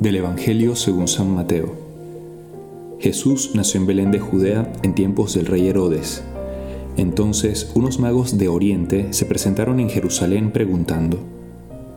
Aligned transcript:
Del 0.00 0.16
Evangelio 0.16 0.74
según 0.74 1.06
San 1.06 1.32
Mateo. 1.32 1.72
Jesús 2.98 3.52
nació 3.54 3.80
en 3.80 3.86
Belén 3.86 4.10
de 4.10 4.18
Judea 4.18 4.72
en 4.82 4.94
tiempos 4.96 5.34
del 5.34 5.46
rey 5.46 5.68
Herodes. 5.68 6.24
Entonces 6.96 7.70
unos 7.74 8.00
magos 8.00 8.36
de 8.36 8.48
Oriente 8.48 9.12
se 9.12 9.24
presentaron 9.24 9.78
en 9.78 9.88
Jerusalén 9.88 10.50
preguntando, 10.50 11.20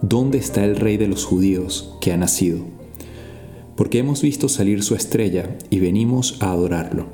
¿Dónde 0.03 0.37
está 0.37 0.63
el 0.63 0.75
rey 0.75 0.97
de 0.97 1.07
los 1.07 1.25
judíos 1.25 1.97
que 1.99 2.13
ha 2.13 2.17
nacido? 2.17 2.59
Porque 3.75 3.97
hemos 3.97 4.21
visto 4.21 4.47
salir 4.47 4.83
su 4.83 4.93
estrella 4.93 5.57
y 5.71 5.79
venimos 5.79 6.37
a 6.39 6.51
adorarlo. 6.51 7.07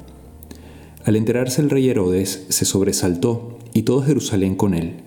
Al 1.06 1.16
enterarse 1.16 1.62
el 1.62 1.70
rey 1.70 1.90
Herodes 1.90 2.46
se 2.50 2.66
sobresaltó 2.66 3.58
y 3.74 3.84
todo 3.84 4.02
Jerusalén 4.02 4.56
con 4.56 4.74
él 4.74 4.98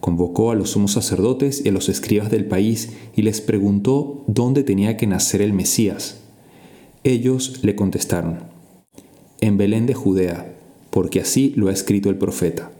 Convocó 0.00 0.50
a 0.50 0.54
los 0.54 0.70
sumos 0.70 0.92
sacerdotes 0.92 1.62
y 1.64 1.68
a 1.68 1.72
los 1.72 1.88
escribas 1.88 2.30
del 2.30 2.46
país 2.46 2.94
y 3.14 3.22
les 3.22 3.40
preguntó 3.40 4.24
dónde 4.26 4.64
tenía 4.64 4.96
que 4.96 5.06
nacer 5.06 5.42
el 5.42 5.52
Mesías. 5.52 6.20
Ellos 7.04 7.60
le 7.62 7.76
contestaron, 7.76 8.40
en 9.40 9.56
Belén 9.56 9.86
de 9.86 9.94
Judea, 9.94 10.54
porque 10.90 11.20
así 11.20 11.52
lo 11.56 11.68
ha 11.68 11.72
escrito 11.72 12.10
el 12.10 12.16
profeta. 12.16 12.72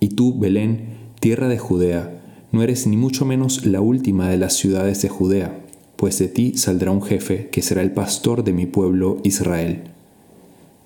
Y 0.00 0.08
tú, 0.10 0.38
Belén, 0.38 0.98
tierra 1.20 1.48
de 1.48 1.58
Judea, 1.58 2.22
no 2.52 2.62
eres 2.62 2.86
ni 2.86 2.96
mucho 2.96 3.24
menos 3.24 3.66
la 3.66 3.80
última 3.80 4.30
de 4.30 4.38
las 4.38 4.54
ciudades 4.54 5.02
de 5.02 5.08
Judea, 5.08 5.64
pues 5.96 6.18
de 6.18 6.28
ti 6.28 6.56
saldrá 6.56 6.90
un 6.90 7.02
jefe 7.02 7.48
que 7.50 7.62
será 7.62 7.82
el 7.82 7.92
pastor 7.92 8.44
de 8.44 8.52
mi 8.52 8.66
pueblo 8.66 9.18
Israel. 9.24 9.82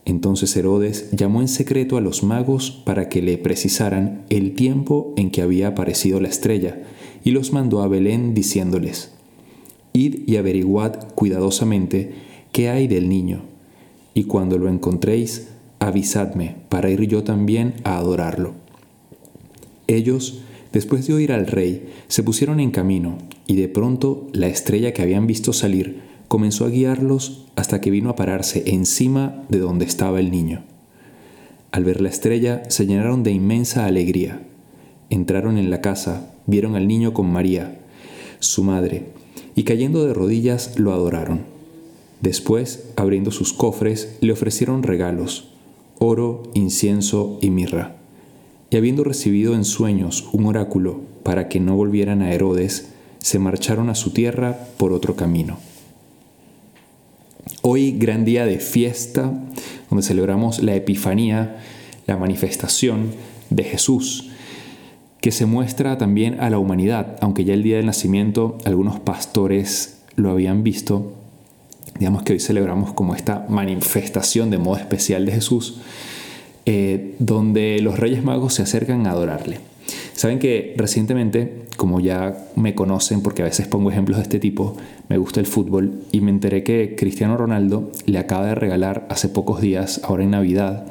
Entonces 0.05 0.56
Herodes 0.56 1.11
llamó 1.12 1.41
en 1.41 1.48
secreto 1.48 1.97
a 1.97 2.00
los 2.00 2.22
magos 2.22 2.70
para 2.70 3.08
que 3.08 3.22
le 3.22 3.39
precisaran 3.39 4.25
el 4.31 4.55
tiempo 4.55 5.14
en 5.17 5.31
que 5.31 5.42
había 5.42 5.69
aparecido 5.69 6.20
la 6.20 6.28
estrella, 6.28 6.83
y 7.25 7.31
los 7.31 7.53
mandó 7.53 7.83
a 7.83 7.89
Belén 7.89 8.34
diciéndoles, 8.34 9.12
Id 9.92 10.27
y 10.27 10.36
averiguad 10.36 11.12
cuidadosamente 11.14 12.14
qué 12.50 12.69
hay 12.69 12.89
del 12.89 13.09
niño, 13.09 13.42
y 14.14 14.25
cuando 14.25 14.59
lo 14.59 14.69
encontréis, 14.69 15.48
avisadme 15.78 16.56
para 16.69 16.91
ir 16.91 17.06
yo 17.06 17.22
también 17.22 17.75
a 17.84 17.97
adorarlo. 17.97 18.55
Ellos, 19.87 20.42
después 20.72 21.06
de 21.06 21.14
oír 21.14 21.33
al 21.33 21.47
rey, 21.47 21.89
se 22.09 22.22
pusieron 22.22 22.59
en 22.59 22.70
camino, 22.70 23.19
y 23.47 23.56
de 23.56 23.69
pronto 23.69 24.27
la 24.33 24.48
estrella 24.48 24.92
que 24.92 25.03
habían 25.03 25.27
visto 25.27 25.53
salir 25.53 26.11
comenzó 26.33 26.64
a 26.64 26.70
guiarlos 26.70 27.44
hasta 27.56 27.83
que 27.83 27.91
vino 27.91 28.08
a 28.08 28.16
pararse 28.16 28.62
encima 28.64 29.44
de 29.50 29.58
donde 29.58 29.84
estaba 29.84 30.19
el 30.19 30.30
niño. 30.30 30.62
Al 31.72 31.84
ver 31.84 32.00
la 32.00 32.08
estrella 32.08 32.62
se 32.70 32.86
llenaron 32.86 33.22
de 33.22 33.33
inmensa 33.33 33.84
alegría. 33.84 34.41
Entraron 35.10 35.58
en 35.58 35.69
la 35.69 35.83
casa, 35.83 36.30
vieron 36.47 36.75
al 36.75 36.88
niño 36.88 37.12
con 37.12 37.30
María, 37.30 37.78
su 38.38 38.64
madre, 38.64 39.08
y 39.55 39.64
cayendo 39.64 40.06
de 40.06 40.14
rodillas 40.14 40.78
lo 40.78 40.94
adoraron. 40.94 41.42
Después, 42.22 42.86
abriendo 42.97 43.30
sus 43.30 43.53
cofres, 43.53 44.16
le 44.22 44.33
ofrecieron 44.33 44.83
regalos, 44.83 45.50
oro, 45.98 46.44
incienso 46.55 47.38
y 47.42 47.50
mirra. 47.50 47.97
Y 48.70 48.78
habiendo 48.78 49.05
recibido 49.05 49.55
en 49.55 49.66
sueños 49.66 50.30
un 50.33 50.47
oráculo 50.47 51.03
para 51.25 51.50
que 51.50 51.60
no 51.60 51.77
volvieran 51.77 52.22
a 52.22 52.33
Herodes, 52.33 52.88
se 53.19 53.38
marcharon 53.38 53.91
a 53.91 53.94
su 53.94 54.12
tierra 54.12 54.66
por 54.78 54.94
otro 54.94 55.14
camino. 55.14 55.58
Hoy, 57.64 57.92
gran 57.92 58.24
día 58.24 58.44
de 58.44 58.59
fiesta, 58.59 59.32
donde 59.88 60.04
celebramos 60.04 60.60
la 60.64 60.75
Epifanía, 60.75 61.59
la 62.09 62.16
manifestación 62.16 63.12
de 63.50 63.62
Jesús, 63.62 64.31
que 65.20 65.31
se 65.31 65.47
muestra 65.47 65.97
también 65.97 66.41
a 66.41 66.50
la 66.50 66.59
humanidad, 66.59 67.16
aunque 67.20 67.44
ya 67.44 67.54
el 67.54 67.62
día 67.62 67.76
del 67.76 67.87
nacimiento 67.87 68.59
algunos 68.64 68.98
pastores 68.98 70.00
lo 70.16 70.32
habían 70.32 70.64
visto, 70.64 71.12
digamos 72.00 72.25
que 72.25 72.32
hoy 72.32 72.41
celebramos 72.41 72.94
como 72.94 73.14
esta 73.14 73.47
manifestación 73.48 74.50
de 74.50 74.58
modo 74.58 74.78
especial 74.78 75.25
de 75.25 75.31
Jesús, 75.31 75.82
eh, 76.66 77.14
donde 77.20 77.78
los 77.81 77.97
Reyes 77.97 78.25
Magos 78.25 78.54
se 78.54 78.62
acercan 78.62 79.06
a 79.06 79.12
adorarle. 79.12 79.60
Saben 80.15 80.39
que 80.39 80.75
recientemente, 80.77 81.62
como 81.77 82.00
ya 82.00 82.47
me 82.55 82.75
conocen 82.75 83.23
porque 83.23 83.43
a 83.43 83.47
veces 83.47 83.67
pongo 83.67 83.91
ejemplos 83.91 84.19
de 84.19 84.25
este 84.25 84.39
tipo, 84.39 84.77
me 85.09 85.19
gusta 85.19 85.41
el 85.41 85.47
fútbol 85.47 86.03
y 86.12 86.21
me 86.21 86.31
enteré 86.31 86.62
que 86.62 86.95
Cristiano 86.97 87.37
Ronaldo 87.37 87.91
le 88.06 88.19
acaba 88.19 88.47
de 88.47 88.55
regalar 88.55 89.06
hace 89.09 89.28
pocos 89.28 89.61
días, 89.61 90.00
ahora 90.05 90.23
en 90.23 90.31
Navidad, 90.31 90.87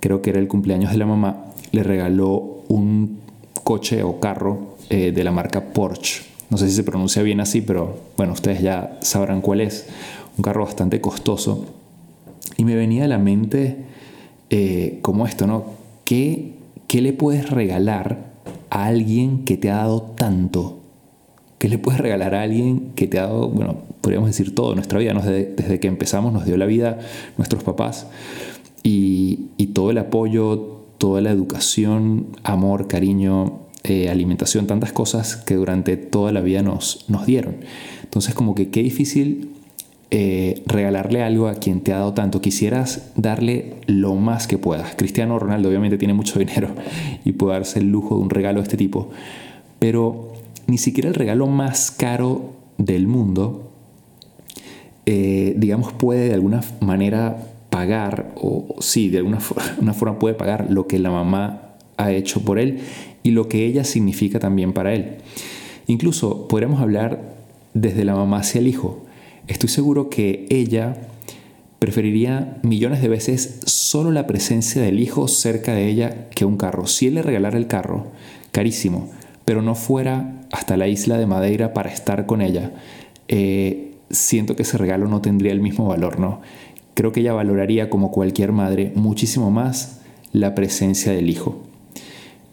creo 0.00 0.22
que 0.22 0.30
era 0.30 0.38
el 0.38 0.48
cumpleaños 0.48 0.92
de 0.92 0.98
la 0.98 1.06
mamá, 1.06 1.44
le 1.72 1.82
regaló 1.82 2.62
un 2.68 3.18
coche 3.64 4.02
o 4.02 4.18
carro 4.18 4.76
eh, 4.88 5.12
de 5.12 5.24
la 5.24 5.30
marca 5.30 5.72
Porsche. 5.72 6.22
No 6.48 6.58
sé 6.58 6.68
si 6.68 6.74
se 6.74 6.82
pronuncia 6.82 7.22
bien 7.22 7.40
así, 7.40 7.60
pero 7.60 7.98
bueno, 8.16 8.32
ustedes 8.32 8.60
ya 8.60 8.98
sabrán 9.02 9.40
cuál 9.40 9.60
es. 9.60 9.86
Un 10.36 10.42
carro 10.42 10.64
bastante 10.64 11.00
costoso. 11.00 11.66
Y 12.56 12.64
me 12.64 12.74
venía 12.74 13.04
a 13.04 13.08
la 13.08 13.18
mente 13.18 13.76
eh, 14.50 14.98
como 15.02 15.26
esto, 15.26 15.46
¿no? 15.46 15.64
¿Qué, 16.04 16.54
¿Qué 16.88 17.00
le 17.02 17.12
puedes 17.12 17.50
regalar 17.50 18.29
a 18.70 18.86
alguien 18.86 19.44
que 19.44 19.56
te 19.56 19.70
ha 19.70 19.76
dado 19.76 20.02
tanto? 20.02 20.78
¿Qué 21.58 21.68
le 21.68 21.78
puedes 21.78 22.00
regalar 22.00 22.34
a 22.34 22.42
alguien 22.42 22.92
que 22.94 23.06
te 23.06 23.18
ha 23.18 23.24
dado, 23.24 23.48
bueno, 23.48 23.82
podríamos 24.00 24.28
decir 24.30 24.54
todo, 24.54 24.74
nuestra 24.74 24.98
vida, 24.98 25.12
desde, 25.12 25.78
que 25.78 25.88
empezamos 25.88 26.32
nos 26.32 26.46
dio 26.46 26.56
la 26.56 26.66
vida 26.66 26.98
nuestros 27.36 27.62
papás 27.62 28.06
y, 28.82 29.48
todo 29.74 29.90
el 29.90 29.98
apoyo, 29.98 30.86
toda 30.98 31.20
la 31.20 31.30
educación, 31.30 32.26
amor, 32.42 32.88
cariño, 32.88 33.60
eh, 33.84 34.08
alimentación, 34.08 34.66
tantas 34.66 34.92
cosas 34.92 35.36
que 35.36 35.54
durante 35.54 35.96
toda 35.96 36.32
la 36.32 36.40
vida 36.40 36.62
nos, 36.62 37.04
nos 37.08 37.26
dieron. 37.26 37.56
Entonces 38.02 38.34
como 38.34 38.54
que 38.54 38.70
qué 38.70 38.82
difícil 38.82 39.50
eh, 40.12 40.64
regalarle 40.66 41.22
algo 41.22 41.46
a 41.46 41.54
quien 41.54 41.82
te 41.82 41.92
ha 41.92 41.98
dado 41.98 42.14
tanto. 42.14 42.40
Quisieras 42.40 43.12
darle 43.14 43.74
lo 43.86 44.16
más 44.16 44.48
que 44.48 44.58
puedas. 44.58 44.96
Cristiano 44.96 45.38
Ronaldo 45.38 45.68
obviamente 45.68 45.98
tiene 45.98 46.14
mucho 46.14 46.38
dinero 46.38 46.68
y 47.24 47.32
puede 47.32 47.54
darse 47.54 47.78
el 47.78 47.90
lujo 47.90 48.16
de 48.16 48.22
un 48.22 48.30
regalo 48.30 48.58
de 48.60 48.64
este 48.64 48.76
tipo. 48.76 49.10
Pero 49.78 50.32
ni 50.66 50.78
siquiera 50.78 51.08
el 51.08 51.14
regalo 51.14 51.46
más 51.46 51.92
caro 51.92 52.54
del 52.76 53.06
mundo, 53.06 53.70
eh, 55.06 55.54
digamos, 55.56 55.92
puede 55.92 56.28
de 56.28 56.34
alguna 56.34 56.62
manera 56.80 57.36
pagar, 57.70 58.32
o 58.34 58.76
sí, 58.80 59.10
de 59.10 59.18
alguna 59.18 59.38
una 59.80 59.94
forma 59.94 60.18
puede 60.18 60.34
pagar 60.34 60.70
lo 60.70 60.88
que 60.88 60.98
la 60.98 61.10
mamá 61.10 61.76
ha 61.96 62.10
hecho 62.10 62.42
por 62.42 62.58
él 62.58 62.80
y 63.22 63.30
lo 63.30 63.48
que 63.48 63.64
ella 63.64 63.84
significa 63.84 64.40
también 64.40 64.72
para 64.72 64.92
él. 64.92 65.18
Incluso 65.86 66.48
podríamos 66.48 66.80
hablar 66.80 67.20
desde 67.74 68.04
la 68.04 68.16
mamá 68.16 68.38
hacia 68.38 68.60
el 68.60 68.66
hijo 68.66 69.04
estoy 69.50 69.68
seguro 69.68 70.08
que 70.08 70.46
ella 70.48 70.96
preferiría 71.78 72.58
millones 72.62 73.02
de 73.02 73.08
veces 73.08 73.60
solo 73.66 74.10
la 74.10 74.26
presencia 74.26 74.80
del 74.80 75.00
hijo 75.00 75.28
cerca 75.28 75.74
de 75.74 75.88
ella 75.88 76.28
que 76.30 76.44
un 76.44 76.56
carro. 76.56 76.86
Si 76.86 77.08
él 77.08 77.14
le 77.14 77.22
regalara 77.22 77.58
el 77.58 77.66
carro, 77.66 78.06
carísimo, 78.52 79.10
pero 79.44 79.62
no 79.62 79.74
fuera 79.74 80.42
hasta 80.52 80.76
la 80.76 80.88
isla 80.88 81.18
de 81.18 81.26
Madeira 81.26 81.72
para 81.72 81.90
estar 81.90 82.26
con 82.26 82.42
ella, 82.42 82.72
eh, 83.28 83.94
siento 84.10 84.56
que 84.56 84.62
ese 84.62 84.78
regalo 84.78 85.08
no 85.08 85.20
tendría 85.20 85.52
el 85.52 85.60
mismo 85.60 85.86
valor, 85.86 86.20
¿no? 86.20 86.40
Creo 86.94 87.12
que 87.12 87.20
ella 87.20 87.32
valoraría, 87.32 87.88
como 87.90 88.10
cualquier 88.10 88.52
madre, 88.52 88.92
muchísimo 88.94 89.50
más 89.50 90.00
la 90.32 90.54
presencia 90.54 91.12
del 91.12 91.30
hijo. 91.30 91.62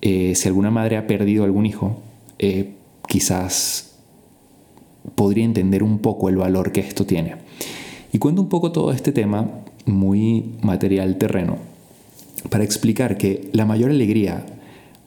Eh, 0.02 0.34
si 0.36 0.47
alguna 0.47 0.72
madre 0.72 0.97
ha 0.97 1.06
perdido 1.06 1.44
algún 1.44 1.66
hijo, 1.66 1.97
eh, 2.39 2.72
quizás 3.07 3.87
podría 5.15 5.45
entender 5.45 5.83
un 5.83 6.00
poco 6.00 6.30
el 6.30 6.38
valor 6.38 6.71
que 6.71 6.81
esto 6.81 7.06
tiene. 7.06 7.36
Y 8.13 8.19
cuento 8.19 8.42
un 8.42 8.50
poco 8.50 8.71
todo 8.71 8.92
este 8.92 9.12
tema 9.12 9.50
muy 9.86 10.56
material 10.62 11.18
terreno 11.18 11.57
para 12.50 12.63
explicar 12.63 13.18
que 13.18 13.50
la 13.54 13.65
mayor 13.65 13.89
alegría 13.89 14.45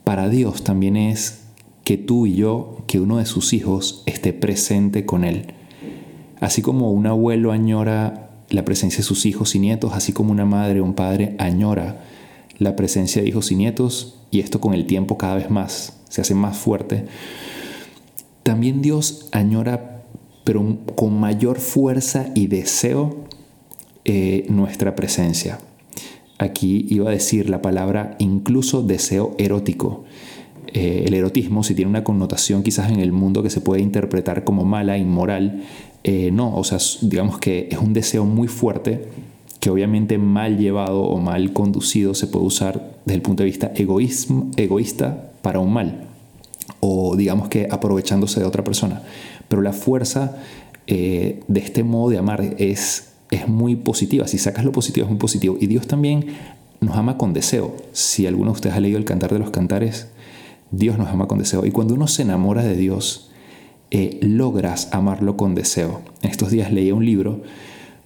para 0.03 0.29
Dios 0.29 0.63
también 0.63 0.97
es 0.97 1.41
que 1.83 1.97
tú 1.97 2.25
y 2.25 2.35
yo, 2.35 2.77
que 2.87 2.99
uno 2.99 3.17
de 3.17 3.25
sus 3.25 3.53
hijos 3.53 4.03
esté 4.05 4.33
presente 4.33 5.05
con 5.05 5.23
Él. 5.23 5.53
Así 6.39 6.61
como 6.61 6.91
un 6.91 7.07
abuelo 7.07 7.51
añora 7.51 8.29
la 8.49 8.65
presencia 8.65 8.99
de 8.99 9.03
sus 9.03 9.25
hijos 9.25 9.55
y 9.55 9.59
nietos, 9.59 9.93
así 9.93 10.13
como 10.13 10.31
una 10.31 10.45
madre 10.45 10.81
o 10.81 10.83
un 10.83 10.93
padre 10.93 11.35
añora 11.39 12.03
la 12.57 12.75
presencia 12.75 13.21
de 13.21 13.29
hijos 13.29 13.51
y 13.51 13.55
nietos, 13.55 14.19
y 14.29 14.39
esto 14.39 14.61
con 14.61 14.73
el 14.73 14.85
tiempo 14.85 15.17
cada 15.17 15.35
vez 15.35 15.49
más 15.49 15.97
se 16.09 16.21
hace 16.21 16.35
más 16.35 16.57
fuerte, 16.57 17.05
también 18.43 18.81
Dios 18.81 19.29
añora, 19.31 19.90
pero 20.51 20.79
con 20.95 21.17
mayor 21.17 21.61
fuerza 21.61 22.25
y 22.35 22.47
deseo, 22.47 23.23
eh, 24.03 24.45
nuestra 24.49 24.97
presencia. 24.97 25.59
Aquí 26.39 26.85
iba 26.89 27.07
a 27.07 27.13
decir 27.13 27.49
la 27.49 27.61
palabra 27.61 28.17
incluso 28.19 28.83
deseo 28.83 29.33
erótico. 29.37 30.03
Eh, 30.73 31.05
el 31.07 31.13
erotismo, 31.13 31.63
si 31.63 31.73
tiene 31.73 31.87
una 31.87 32.03
connotación 32.03 32.63
quizás 32.63 32.91
en 32.91 32.99
el 32.99 33.13
mundo 33.13 33.43
que 33.43 33.49
se 33.49 33.61
puede 33.61 33.81
interpretar 33.81 34.43
como 34.43 34.65
mala, 34.65 34.97
inmoral, 34.97 35.63
eh, 36.03 36.31
no, 36.33 36.53
o 36.53 36.65
sea, 36.65 36.79
digamos 36.99 37.39
que 37.39 37.69
es 37.71 37.77
un 37.77 37.93
deseo 37.93 38.25
muy 38.25 38.49
fuerte 38.49 39.05
que 39.61 39.69
obviamente 39.69 40.17
mal 40.17 40.57
llevado 40.57 41.01
o 41.03 41.17
mal 41.21 41.53
conducido 41.53 42.13
se 42.13 42.27
puede 42.27 42.45
usar 42.45 42.97
desde 43.05 43.15
el 43.15 43.21
punto 43.21 43.43
de 43.43 43.47
vista 43.47 43.71
egoísmo, 43.73 44.51
egoísta 44.57 45.31
para 45.41 45.61
un 45.61 45.71
mal 45.71 46.10
o 46.79 47.15
digamos 47.15 47.49
que 47.49 47.67
aprovechándose 47.69 48.39
de 48.39 48.45
otra 48.45 48.63
persona. 48.63 49.03
Pero 49.47 49.61
la 49.61 49.73
fuerza 49.73 50.37
eh, 50.87 51.43
de 51.47 51.59
este 51.59 51.83
modo 51.83 52.09
de 52.09 52.17
amar 52.17 52.55
es, 52.57 53.13
es 53.29 53.47
muy 53.47 53.75
positiva. 53.75 54.27
Si 54.27 54.37
sacas 54.37 54.65
lo 54.65 54.71
positivo, 54.71 55.05
es 55.05 55.09
muy 55.09 55.19
positivo. 55.19 55.57
Y 55.59 55.67
Dios 55.67 55.87
también 55.87 56.25
nos 56.79 56.97
ama 56.97 57.17
con 57.17 57.33
deseo. 57.33 57.75
Si 57.91 58.27
alguno 58.27 58.51
de 58.51 58.55
ustedes 58.55 58.75
ha 58.75 58.79
leído 58.79 58.97
el 58.97 59.05
Cantar 59.05 59.31
de 59.31 59.39
los 59.39 59.51
Cantares, 59.51 60.07
Dios 60.71 60.97
nos 60.97 61.09
ama 61.09 61.27
con 61.27 61.37
deseo. 61.37 61.65
Y 61.65 61.71
cuando 61.71 61.93
uno 61.93 62.07
se 62.07 62.23
enamora 62.23 62.63
de 62.63 62.75
Dios, 62.75 63.31
eh, 63.91 64.19
logras 64.21 64.89
amarlo 64.91 65.37
con 65.37 65.53
deseo. 65.53 66.01
En 66.21 66.31
estos 66.31 66.49
días 66.49 66.71
leí 66.71 66.91
un 66.91 67.05
libro 67.05 67.41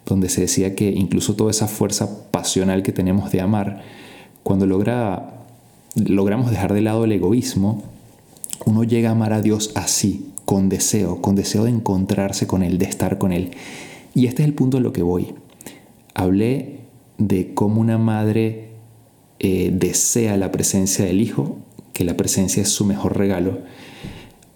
donde 0.06 0.30
se 0.30 0.42
decía 0.42 0.76
que 0.76 0.90
incluso 0.92 1.36
toda 1.36 1.52
esa 1.52 1.68
fuerza 1.68 2.32
pasional 2.32 2.84
que 2.84 2.92
tenemos 2.92 3.32
de 3.32 3.42
amar, 3.42 3.82
cuando 4.44 4.68
logra, 4.68 5.44
logramos 5.96 6.52
dejar 6.52 6.74
de 6.74 6.82
lado 6.82 7.06
el 7.06 7.12
egoísmo, 7.12 7.84
uno 8.66 8.84
llega 8.84 9.10
a 9.10 9.12
amar 9.14 9.34
a 9.34 9.42
Dios 9.42 9.72
así, 9.76 10.32
con 10.46 10.70
deseo, 10.70 11.22
con 11.22 11.36
deseo 11.36 11.64
de 11.64 11.72
encontrarse 11.72 12.48
con 12.48 12.64
Él, 12.64 12.78
de 12.78 12.86
estar 12.86 13.18
con 13.18 13.32
Él. 13.32 13.52
Y 14.14 14.28
este 14.28 14.44
es 14.44 14.48
el 14.48 14.56
punto 14.56 14.78
en 14.78 14.84
lo 14.84 14.94
que 14.94 15.04
voy. 15.04 15.34
Hablé 16.14 16.80
de 17.18 17.54
cómo 17.54 17.82
una 17.82 17.98
madre 17.98 18.70
eh, 19.40 19.72
desea 19.74 20.38
la 20.38 20.52
presencia 20.52 21.06
del 21.06 21.22
Hijo, 21.22 21.58
que 21.94 22.04
la 22.04 22.18
presencia 22.18 22.62
es 22.62 22.70
su 22.70 22.86
mejor 22.86 23.18
regalo. 23.18 23.60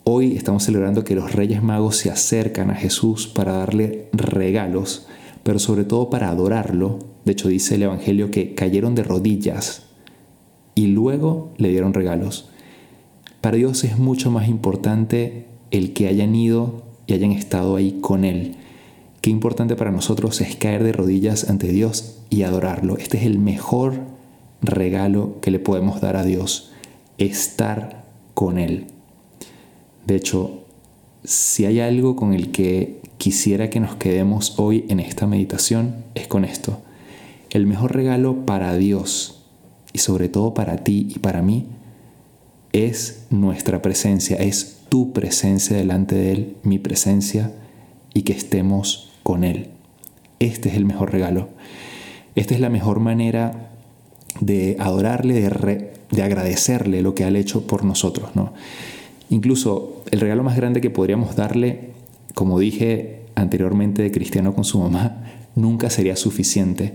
Hoy 0.04 0.36
estamos 0.36 0.64
celebrando 0.64 1.04
que 1.04 1.16
los 1.16 1.34
Reyes 1.34 1.62
Magos 1.62 1.98
se 1.98 2.10
acercan 2.10 2.72
a 2.72 2.76
Jesús 2.76 3.28
para 3.28 3.54
darle 3.54 4.10
regalos, 4.12 5.08
pero 5.44 5.60
sobre 5.60 5.84
todo 5.84 6.10
para 6.10 6.30
adorarlo. 6.30 7.00
De 7.26 7.34
hecho 7.34 7.48
dice 7.48 7.76
el 7.76 7.84
Evangelio 7.84 8.32
que 8.32 8.56
cayeron 8.56 8.96
de 8.96 9.04
rodillas 9.04 9.84
y 10.74 10.88
luego 10.88 11.54
le 11.58 11.70
dieron 11.70 11.94
regalos. 11.94 12.50
Para 13.42 13.56
Dios 13.56 13.86
es 13.86 13.98
mucho 13.98 14.32
más 14.32 14.50
importante 14.50 15.46
el 15.72 15.94
que 15.94 16.08
hayan 16.08 16.36
ido 16.36 16.84
y 17.08 17.14
hayan 17.14 17.32
estado 17.32 17.78
ahí 17.78 18.00
con 18.02 18.26
Él. 18.26 18.56
Qué 19.22 19.30
importante 19.30 19.78
para 19.78 19.92
nosotros 19.92 20.42
es 20.42 20.58
caer 20.58 20.84
de 20.84 20.92
rodillas 20.92 21.50
ante 21.50 21.72
Dios 21.72 22.20
y 22.30 22.44
adorarlo. 22.44 22.98
Este 22.98 23.18
es 23.18 23.24
el 23.24 23.40
mejor 23.40 24.02
regalo 24.62 25.40
que 25.42 25.52
le 25.52 25.60
podemos 25.60 26.02
dar 26.02 26.18
a 26.18 26.24
Dios, 26.24 26.72
estar 27.18 28.04
con 28.34 28.58
Él. 28.58 28.88
De 30.06 30.16
hecho, 30.16 30.66
si 31.24 31.66
hay 31.66 31.80
algo 31.80 32.18
con 32.18 32.34
el 32.34 32.52
que 32.52 33.00
quisiera 33.18 33.70
que 33.70 33.80
nos 33.80 33.96
quedemos 33.96 34.60
hoy 34.60 34.86
en 34.90 35.00
esta 35.00 35.28
meditación, 35.28 36.04
es 36.14 36.28
con 36.28 36.44
esto. 36.44 36.82
El 37.52 37.68
mejor 37.68 37.96
regalo 37.96 38.46
para 38.46 38.76
Dios 38.76 39.46
y 39.94 40.00
sobre 40.00 40.28
todo 40.28 40.54
para 40.54 40.84
ti 40.84 41.08
y 41.10 41.20
para 41.20 41.42
mí 41.42 41.68
es 42.74 43.26
nuestra 43.30 43.82
presencia, 43.82 44.38
es 44.38 44.80
tu 44.90 45.14
presencia 45.14 45.78
delante 45.78 46.16
de 46.16 46.32
Él, 46.32 46.56
mi 46.64 46.80
presencia 46.80 47.52
y 48.14 48.24
que 48.24 48.34
estemos 48.34 49.12
con 49.24 49.44
Él. 49.44 49.70
Este 50.40 50.70
es 50.70 50.76
el 50.76 50.86
mejor 50.86 51.12
regalo. 51.12 51.50
Esta 52.36 52.54
es 52.54 52.60
la 52.60 52.70
mejor 52.70 53.00
manera 53.00 53.72
de 54.40 54.78
adorarle, 54.80 55.34
de, 55.42 55.92
de 56.12 56.24
agradecerle 56.24 57.02
lo 57.02 57.16
que 57.16 57.24
ha 57.24 57.30
hecho 57.30 57.68
por 57.68 57.84
nosotros. 57.84 58.36
¿no? 58.36 58.54
Incluso 59.30 60.04
el 60.12 60.20
regalo 60.20 60.44
más 60.44 60.56
grande 60.56 60.82
que 60.82 60.90
podríamos 60.90 61.36
darle, 61.36 61.90
como 62.34 62.60
dije 62.60 63.22
anteriormente 63.36 64.02
de 64.02 64.12
Cristiano 64.12 64.54
con 64.54 64.64
su 64.64 64.80
mamá, 64.80 65.24
nunca 65.56 65.90
sería 65.90 66.16
suficiente. 66.16 66.94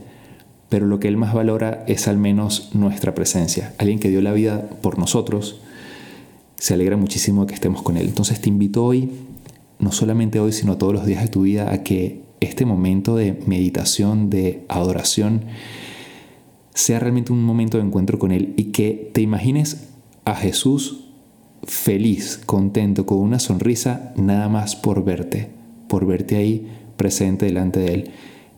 Pero 0.68 0.86
lo 0.86 0.98
que 0.98 1.08
él 1.08 1.16
más 1.16 1.34
valora 1.34 1.84
es 1.86 2.08
al 2.08 2.16
menos 2.16 2.70
nuestra 2.74 3.14
presencia. 3.14 3.74
Alguien 3.78 3.98
que 3.98 4.08
dio 4.08 4.22
la 4.22 4.32
vida 4.32 4.68
por 4.82 4.98
nosotros, 4.98 5.60
se 6.64 6.72
alegra 6.72 6.96
muchísimo 6.96 7.46
que 7.46 7.52
estemos 7.52 7.82
con 7.82 7.98
él. 7.98 8.06
Entonces 8.06 8.40
te 8.40 8.48
invito 8.48 8.86
hoy, 8.86 9.10
no 9.78 9.92
solamente 9.92 10.40
hoy, 10.40 10.50
sino 10.50 10.78
todos 10.78 10.94
los 10.94 11.04
días 11.04 11.20
de 11.20 11.28
tu 11.28 11.42
vida, 11.42 11.70
a 11.70 11.82
que 11.82 12.22
este 12.40 12.64
momento 12.64 13.16
de 13.16 13.38
meditación, 13.44 14.30
de 14.30 14.64
adoración, 14.70 15.42
sea 16.72 17.00
realmente 17.00 17.34
un 17.34 17.44
momento 17.44 17.76
de 17.76 17.84
encuentro 17.84 18.18
con 18.18 18.32
Él 18.32 18.54
y 18.56 18.72
que 18.72 19.10
te 19.12 19.20
imagines 19.20 19.88
a 20.24 20.34
Jesús 20.36 21.04
feliz, 21.64 22.40
contento, 22.46 23.04
con 23.04 23.18
una 23.18 23.40
sonrisa, 23.40 24.14
nada 24.16 24.48
más 24.48 24.74
por 24.74 25.04
verte, 25.04 25.50
por 25.86 26.06
verte 26.06 26.36
ahí 26.36 26.66
presente 26.96 27.44
delante 27.44 27.78
de 27.78 27.92
Él. 27.92 28.10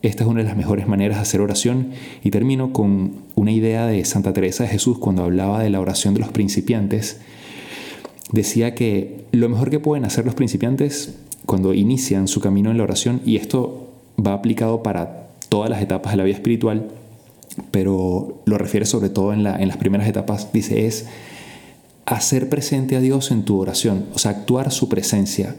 Esta 0.03 0.23
es 0.23 0.31
una 0.31 0.43
de 0.43 0.47
las 0.47 0.57
mejores 0.57 0.87
maneras 0.87 1.17
de 1.17 1.23
hacer 1.23 1.41
oración 1.41 1.91
y 2.23 2.31
termino 2.31 2.73
con 2.73 3.15
una 3.35 3.51
idea 3.51 3.85
de 3.85 4.05
Santa 4.05 4.33
Teresa 4.33 4.63
de 4.63 4.71
Jesús 4.71 4.97
cuando 4.99 5.25
hablaba 5.25 5.61
de 5.61 5.71
la 5.71 5.81
oración 5.81 6.15
de 6.15 6.21
los 6.21 6.29
principiantes. 6.29 7.21
Decía 8.37 8.75
que 8.75 9.25
lo 9.33 9.49
mejor 9.49 9.71
que 9.71 9.81
pueden 9.81 10.05
hacer 10.05 10.27
los 10.27 10.35
principiantes 10.35 11.15
cuando 11.47 11.73
inician 11.73 12.29
su 12.29 12.43
camino 12.43 12.71
en 12.71 12.77
la 12.77 12.83
oración, 12.83 13.23
y 13.25 13.37
esto 13.37 13.95
va 14.25 14.35
aplicado 14.35 14.83
para 14.83 15.29
todas 15.49 15.71
las 15.71 15.81
etapas 15.81 16.13
de 16.13 16.19
la 16.19 16.25
vida 16.25 16.35
espiritual, 16.35 16.87
pero 17.71 18.43
lo 18.45 18.59
refiere 18.59 18.85
sobre 18.85 19.09
todo 19.09 19.33
en, 19.33 19.43
las 19.43 19.77
primeras 19.79 20.07
etapas, 20.07 20.53
dice, 20.53 20.87
es 20.87 21.07
hacer 22.05 22.51
presente 22.51 22.95
a 22.97 23.01
Dios 23.01 23.31
en 23.31 23.47
tu 23.47 23.59
oración, 23.59 24.05
o 24.15 24.19
sea, 24.19 24.33
actuar 24.33 24.71
su 24.71 24.91
presencia. 24.91 25.57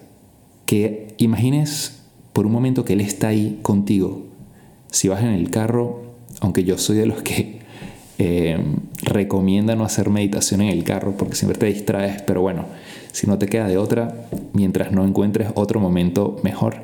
Que 0.67 1.15
imagines 1.17 2.03
por 2.31 2.45
un 2.45 2.51
momento 2.51 2.85
que 2.85 2.93
Él 2.93 3.01
está 3.01 3.29
ahí 3.29 3.57
contigo. 3.63 4.21
Si 4.91 5.07
vas 5.07 5.23
en 5.23 5.29
el 5.29 5.49
carro, 5.49 6.03
aunque 6.41 6.63
yo 6.63 6.77
soy 6.77 6.97
de 6.97 7.07
los 7.07 7.23
que 7.23 7.56
eh, 8.19 8.57
recomienda 9.03 9.75
no 9.75 9.83
hacer 9.83 10.09
meditación 10.09 10.61
en 10.61 10.69
el 10.69 10.83
carro 10.83 11.15
porque 11.17 11.35
siempre 11.35 11.57
te 11.57 11.67
distraes, 11.67 12.21
pero 12.23 12.41
bueno, 12.41 12.65
si 13.11 13.27
no 13.27 13.37
te 13.37 13.47
queda 13.47 13.67
de 13.67 13.77
otra, 13.77 14.27
mientras 14.53 14.91
no 14.91 15.05
encuentres 15.05 15.49
otro 15.55 15.79
momento 15.79 16.37
mejor, 16.43 16.77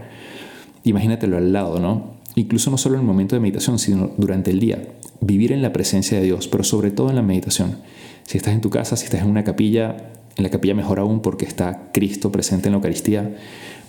imagínatelo 0.84 1.38
al 1.38 1.52
lado, 1.52 1.80
¿no? 1.80 2.14
Incluso 2.36 2.72
no 2.72 2.78
solo 2.78 2.96
en 2.96 3.02
el 3.02 3.08
momento 3.08 3.36
de 3.36 3.40
meditación, 3.40 3.80
sino 3.80 4.12
durante 4.18 4.52
el 4.52 4.60
día. 4.60 4.80
Vivir 5.22 5.52
en 5.52 5.62
la 5.62 5.74
presencia 5.74 6.18
de 6.18 6.24
Dios, 6.24 6.48
pero 6.48 6.64
sobre 6.64 6.92
todo 6.92 7.10
en 7.10 7.16
la 7.16 7.22
meditación. 7.22 7.78
Si 8.26 8.38
estás 8.38 8.54
en 8.54 8.62
tu 8.62 8.70
casa, 8.70 8.96
si 8.96 9.06
estás 9.06 9.22
en 9.22 9.30
una 9.30 9.44
capilla, 9.44 9.98
en 10.36 10.44
la 10.44 10.50
capilla 10.50 10.74
mejor 10.74 11.00
aún 11.00 11.22
porque 11.22 11.46
está 11.46 11.92
Cristo 11.94 12.32
presente 12.32 12.68
en 12.68 12.74
la 12.74 12.78
Eucaristía, 12.78 13.36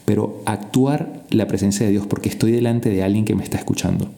pero 0.04 0.42
actuar 0.44 1.24
la 1.30 1.46
presencia 1.46 1.86
de 1.86 1.92
Dios 1.92 2.06
porque 2.06 2.28
estoy 2.28 2.52
delante 2.52 2.90
de 2.90 3.02
alguien 3.02 3.24
que 3.24 3.34
me 3.34 3.42
está 3.42 3.56
escuchando. 3.56 4.10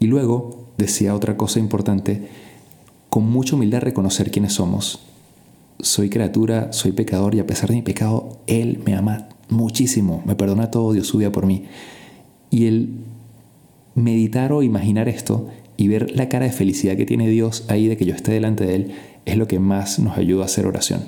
Y 0.00 0.06
luego 0.06 0.65
decía 0.78 1.14
otra 1.14 1.36
cosa 1.36 1.58
importante, 1.58 2.28
con 3.08 3.30
mucha 3.30 3.56
humildad 3.56 3.80
reconocer 3.80 4.30
quiénes 4.30 4.54
somos. 4.54 5.00
Soy 5.80 6.08
criatura, 6.08 6.72
soy 6.72 6.92
pecador 6.92 7.34
y 7.34 7.40
a 7.40 7.46
pesar 7.46 7.70
de 7.70 7.76
mi 7.76 7.82
pecado, 7.82 8.38
Él 8.46 8.80
me 8.84 8.94
ama 8.94 9.28
muchísimo, 9.48 10.22
me 10.26 10.34
perdona 10.34 10.70
todo, 10.70 10.92
Dios 10.92 11.06
su 11.06 11.20
por 11.30 11.46
mí. 11.46 11.64
Y 12.50 12.66
el 12.66 12.90
meditar 13.94 14.52
o 14.52 14.62
imaginar 14.62 15.08
esto 15.08 15.48
y 15.76 15.88
ver 15.88 16.14
la 16.16 16.28
cara 16.28 16.46
de 16.46 16.52
felicidad 16.52 16.96
que 16.96 17.06
tiene 17.06 17.28
Dios 17.28 17.64
ahí 17.68 17.88
de 17.88 17.96
que 17.96 18.06
yo 18.06 18.14
esté 18.14 18.32
delante 18.32 18.64
de 18.64 18.74
Él 18.74 18.92
es 19.24 19.36
lo 19.36 19.48
que 19.48 19.58
más 19.58 19.98
nos 19.98 20.16
ayuda 20.16 20.42
a 20.42 20.46
hacer 20.46 20.66
oración. 20.66 21.02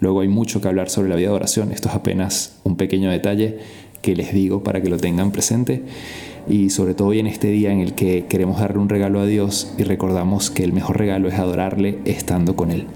Luego 0.00 0.20
hay 0.20 0.28
mucho 0.28 0.60
que 0.60 0.68
hablar 0.68 0.90
sobre 0.90 1.08
la 1.08 1.16
vida 1.16 1.28
de 1.28 1.34
oración, 1.34 1.72
esto 1.72 1.88
es 1.88 1.94
apenas 1.94 2.56
un 2.64 2.76
pequeño 2.76 3.10
detalle 3.10 3.58
que 4.02 4.16
les 4.16 4.34
digo 4.34 4.62
para 4.64 4.82
que 4.82 4.90
lo 4.90 4.98
tengan 4.98 5.30
presente 5.30 5.84
y 6.48 6.70
sobre 6.70 6.94
todo 6.94 7.08
hoy 7.08 7.18
en 7.18 7.26
este 7.26 7.48
día 7.48 7.72
en 7.72 7.80
el 7.80 7.94
que 7.94 8.26
queremos 8.26 8.60
darle 8.60 8.78
un 8.78 8.88
regalo 8.88 9.20
a 9.20 9.26
Dios 9.26 9.74
y 9.78 9.82
recordamos 9.82 10.50
que 10.50 10.64
el 10.64 10.72
mejor 10.72 10.98
regalo 10.98 11.28
es 11.28 11.34
adorarle 11.34 11.98
estando 12.04 12.56
con 12.56 12.70
Él. 12.70 12.86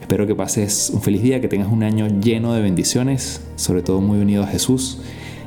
Espero 0.00 0.26
que 0.26 0.34
pases 0.34 0.90
un 0.92 1.00
feliz 1.00 1.22
día, 1.22 1.40
que 1.40 1.48
tengas 1.48 1.72
un 1.72 1.82
año 1.82 2.06
lleno 2.20 2.52
de 2.52 2.60
bendiciones, 2.60 3.40
sobre 3.56 3.82
todo 3.82 4.00
muy 4.00 4.18
unido 4.18 4.42
a 4.42 4.46
Jesús 4.46 5.00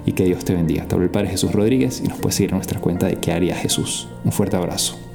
y 0.06 0.14
que 0.14 0.26
Dios 0.26 0.46
te 0.46 0.54
bendiga. 0.54 0.88
Te 0.88 0.96
hablo 0.96 1.06
el 1.06 1.12
Padre 1.12 1.30
Jesús 1.30 1.52
Rodríguez 1.52 2.02
y 2.04 2.08
nos 2.08 2.18
puedes 2.18 2.36
seguir 2.36 2.50
en 2.52 2.58
nuestra 2.58 2.80
cuenta 2.80 3.08
de 3.08 3.18
qué 3.18 3.32
haría 3.32 3.56
Jesús. 3.56 4.08
Un 4.24 4.32
fuerte 4.32 4.56
abrazo. 4.56 5.07